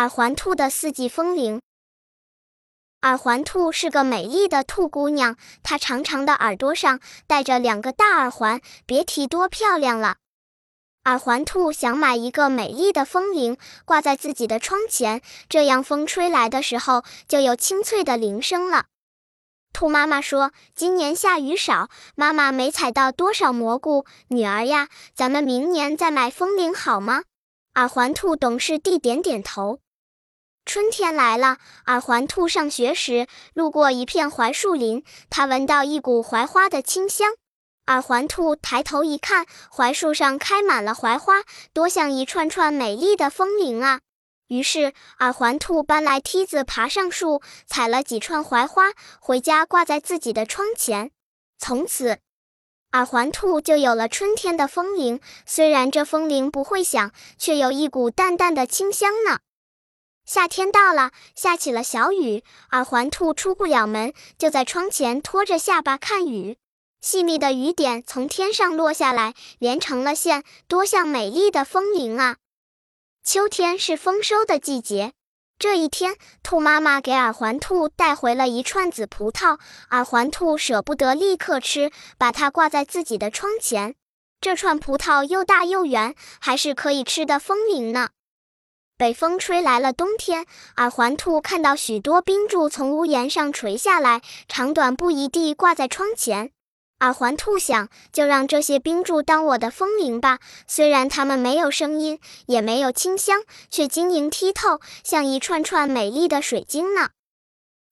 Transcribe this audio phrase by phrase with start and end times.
[0.00, 1.60] 耳环兔的四季风铃。
[3.02, 10.16] 耳环兔是个美丽的兔姑娘，她长长的耳朵上戴着两个大耳环，别提多漂亮了。
[11.04, 18.86] 耳环兔想买一个美丽的风铃，挂在自己的窗前，这样风吹来的时候就有清脆的铃声了。
[19.74, 24.06] 兔妈妈说：“今年下雨少，妈妈没采到多少蘑菇。
[24.28, 27.24] 女儿呀，咱们明年再买风铃好吗？”
[27.76, 29.80] 耳环兔懂事地点点头。
[30.72, 37.32] 春天来了，耳环兔上学时路过一片槐树林，它闻到一股槐花的清香。
[37.88, 43.98] 耳环兔抬头一看，槐树上开满了槐花，多像一串串美丽的风铃啊！
[44.46, 51.10] 于是，耳环兔搬来梯子，爬上树，采了几串槐花，回家挂在自己的窗前。
[51.58, 52.18] 从此，
[52.92, 55.20] 耳环兔就有了春天的风铃。
[55.44, 59.40] 虽然这风铃不会响，却有一股淡淡的清香呢。
[60.32, 66.56] 夏天到了，下起了小雨，耳环兔出不了门，就在窗前托着下巴看雨。
[67.00, 72.36] 细密的雨点从天上落下来，连成了线，多像美丽的风铃啊！
[73.24, 75.14] 秋天是丰收的季节，
[75.58, 79.58] 这一天，兔妈妈给耳环兔带回了一串紫葡萄，
[79.90, 83.96] 耳环兔舍不得立刻吃，把它挂在自己的窗前。
[84.40, 88.10] 这串葡萄又大又圆，还是可以吃的风铃呢。
[89.00, 90.44] 北风吹来了冬天，
[90.76, 96.50] 耳环兔看到许多冰柱从屋檐上垂下来，长短不一地挂在窗前。
[96.98, 100.38] 耳环兔想，就让这些冰柱当我的风铃吧。
[100.66, 103.40] 虽然它们没有声音，也没有清香，
[103.70, 107.08] 却晶莹剔透，像一串串美丽的水晶呢。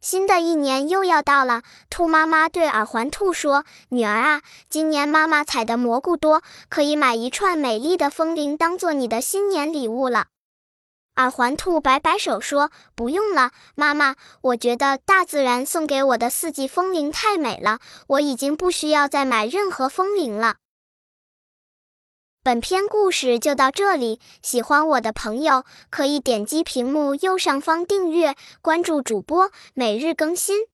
[0.00, 1.60] 新的一年又要到了，
[1.90, 10.28] 兔妈妈对耳环兔说：“女儿啊，今年妈妈采的蘑菇多，可以买一串美丽的风铃当做你的新年礼物了。”
[11.16, 20.56] 耳环兔摆摆手说：“不用了，妈妈，我觉得大自然送给我的四季风铃太美了，我已经不需要再买任何风铃了。”
[22.42, 30.66] 本篇故事就到这里，喜欢我的朋友可以点击屏幕右上方订阅，关注主播，每日更新。